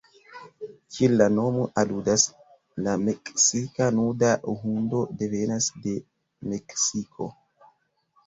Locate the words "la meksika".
2.87-3.89